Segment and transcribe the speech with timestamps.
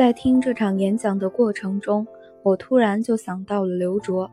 [0.00, 2.06] 在听这场演讲的过程中，
[2.42, 4.30] 我突然就想到了刘卓。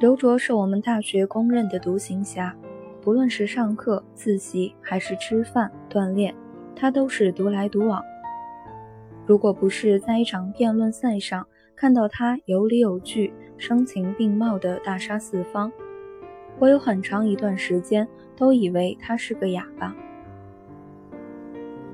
[0.00, 2.56] 刘卓是我们大学公认的独行侠，
[3.02, 6.34] 不论是上课、自习还是吃饭、锻炼，
[6.74, 8.02] 他都是独来独往。
[9.26, 11.46] 如果不是在一场辩论赛上
[11.76, 15.70] 看到他有理有据、声情并茂地大杀四方，
[16.58, 19.94] 我有很长一段时间都以为他是个哑巴。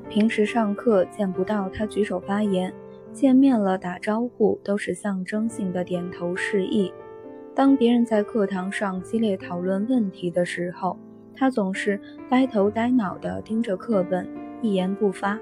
[0.09, 2.73] 平时上课见不到他举手发言，
[3.13, 6.93] 见面了打招呼都是象征性的点头示意。
[7.55, 10.99] 当别人在课堂上激烈讨论问题的时候，
[11.35, 14.27] 他总是呆头呆脑地盯着课本，
[14.63, 15.39] 一言不发。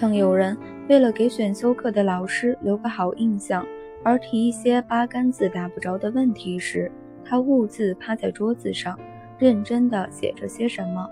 [0.00, 0.56] 当有人
[0.88, 3.64] 为了给选修课的老师留个好印象
[4.02, 6.90] 而提一些八竿子打不着的问题时，
[7.24, 8.98] 他兀自趴在桌子上，
[9.38, 11.06] 认真地写着些什么。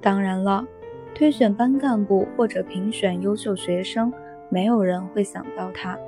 [0.00, 0.64] 当然了，
[1.14, 4.12] 推选班干部或者评选优秀学生，
[4.48, 5.98] 没有人会想到他。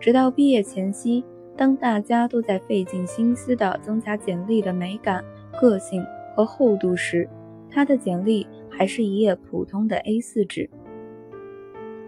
[0.00, 1.24] 直到毕业前夕，
[1.56, 5.24] 当大家都在费尽心思地增加简历的美感、
[5.60, 7.28] 个性和厚度时，
[7.70, 10.68] 他的简历还是一页普通的 A4 纸。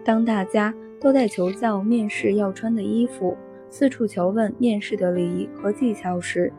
[0.03, 3.37] 当大家都在求教面试要穿的衣服，
[3.69, 6.51] 四处求问面试的礼仪和技巧时，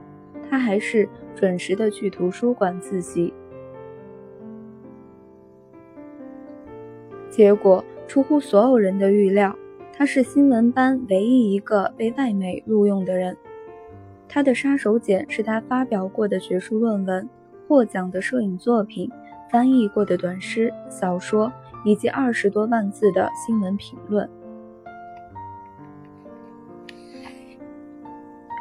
[0.50, 1.09] 他还是。
[1.37, 3.34] 准时的去图书馆自习，
[7.28, 9.59] 结果出乎所有人的预料，
[9.92, 13.36] 他是新闻班唯一一个被外媒录用的人。
[14.28, 17.29] 他的杀手锏是他发表过的学术论文、
[17.67, 19.11] 获奖的摄影作品、
[19.51, 21.53] 翻译过的短诗、小说
[21.84, 24.31] 以及二十多万字的新闻评论。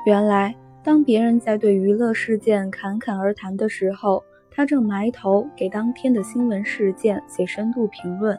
[0.08, 0.56] 原来。
[0.84, 4.22] 当别人在对娱乐事件侃侃而谈的时候，
[4.52, 8.36] 他正埋头给当天的新闻事件写深度评论；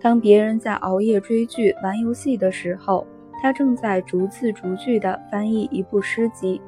[0.00, 3.06] 当别人在熬夜追剧、玩游戏的时候，
[3.42, 6.58] 他正在逐字逐句地翻译一部诗集；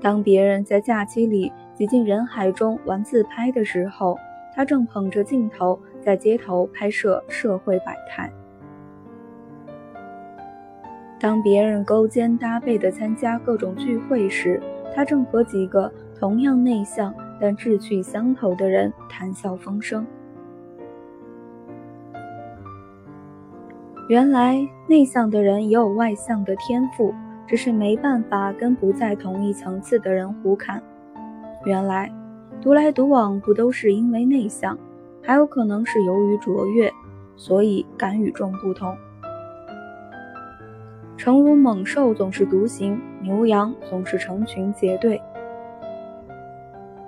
[0.00, 4.18] 当别人在假期里挤进人海中玩自拍的时候，
[4.56, 8.28] 他正捧着镜头在街头拍摄社会百态。
[11.20, 14.62] 当别人勾肩搭背的参加各种聚会时，
[14.94, 20.06] 他正和几个同样内向但志趣相投的人谈笑风生。
[24.08, 27.12] 原来内向的人也有外向的天赋，
[27.46, 30.82] 只是没办法跟不在同一层次的人胡侃。
[31.66, 32.10] 原来
[32.62, 34.78] 独来独往不都是因为内向，
[35.20, 36.90] 还有可能是由于卓越，
[37.36, 38.96] 所以敢与众不同。
[41.18, 45.20] 诚如猛兽总是独行，牛羊总是成群结队。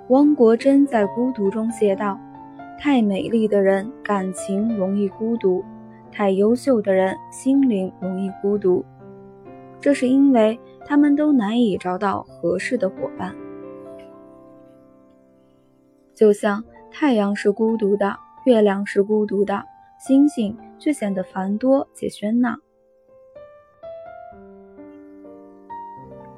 [0.09, 2.19] 汪国真在《孤独》中写道
[2.77, 5.63] ：“太美丽的人感情容易孤独，
[6.11, 8.83] 太优秀的人心灵容易孤独。
[9.79, 13.33] 这是因为他们都难以找到合适的伙伴。
[16.13, 16.61] 就像
[16.91, 19.63] 太阳是孤独的，月亮是孤独的，
[20.05, 22.57] 星星却显得繁多且喧闹。”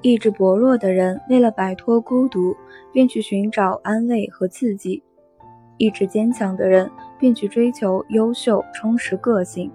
[0.03, 2.53] 意志薄弱的人，为了摆脱孤独，
[2.91, 5.01] 便去寻找安慰和刺激；
[5.77, 9.71] 意志坚强的人，便去追求优秀、充实个性。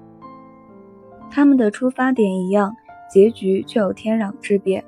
[1.31, 2.77] 他们的出发点一样，
[3.11, 4.84] 结局却有天壤之别。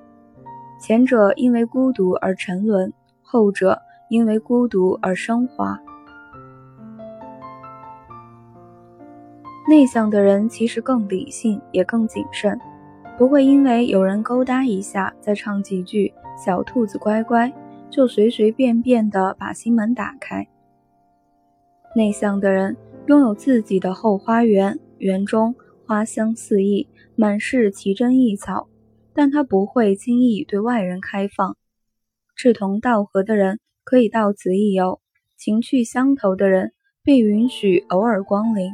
[0.78, 2.92] 前者因为孤独而沉沦，
[3.22, 3.80] 后者
[4.10, 5.80] 因为孤独而升华。
[9.70, 12.60] 内向的人其实更理性，也更谨慎。
[13.20, 16.10] 不会因为有人勾搭一下，再唱几句
[16.42, 17.52] “小兔子乖乖”，
[17.90, 20.48] 就随随便便的把心门打开。
[21.94, 22.78] 内向的人
[23.08, 25.54] 拥有自己的后花园，园中
[25.86, 28.70] 花香四溢，满是奇珍异草，
[29.12, 31.58] 但他不会轻易对外人开放。
[32.34, 34.98] 志同道合的人可以到此一游，
[35.36, 36.72] 情趣相投的人
[37.04, 38.72] 被允许偶尔光临，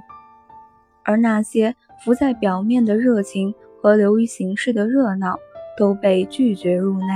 [1.05, 1.75] 而那些
[2.05, 3.53] 浮在表面的热情。
[3.87, 5.38] 和流于形式的热闹
[5.79, 7.06] 都被拒绝入内。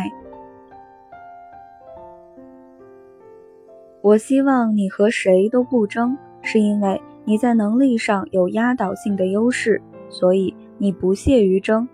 [4.00, 11.88] 我希望你和谁都不争，是因为你在能力上有压倒性的优势，所以你不屑于争，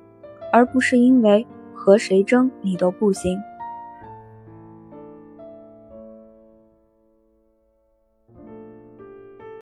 [0.53, 3.41] 而不是因为和谁争你都不行。